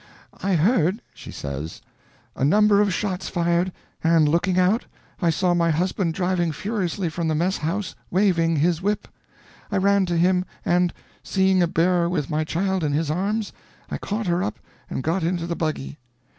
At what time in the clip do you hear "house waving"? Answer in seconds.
7.57-8.55